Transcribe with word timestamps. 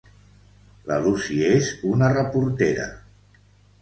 La 0.91 0.95
Lucy 1.03 1.37
és 1.49 1.69
una 1.93 2.09
reportera. 2.17 2.89